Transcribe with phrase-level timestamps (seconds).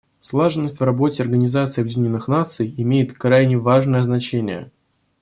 [0.19, 4.71] Слаженность в работе Организации Объединенных Наций имеет крайне важное значение.